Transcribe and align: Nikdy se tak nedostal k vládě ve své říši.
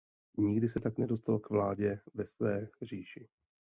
Nikdy 0.37 0.69
se 0.69 0.79
tak 0.79 0.97
nedostal 0.97 1.39
k 1.39 1.49
vládě 1.49 1.99
ve 2.13 2.27
své 2.27 2.67
říši. 2.81 3.27